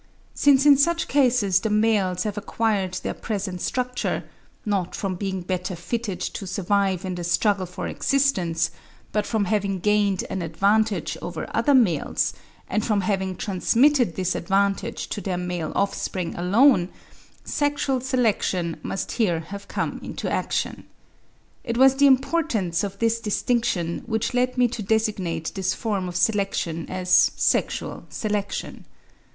[0.33, 4.23] Since in such cases the males have acquired their present structure,
[4.65, 8.71] not from being better fitted to survive in the struggle for existence,
[9.11, 12.33] but from having gained an advantage over other males,
[12.67, 16.89] and from having transmitted this advantage to their male offspring alone,
[17.45, 20.83] sexual selection must here have come into action.
[21.63, 26.15] It was the importance of this distinction which led me to designate this form of
[26.15, 28.87] selection as Sexual Selection.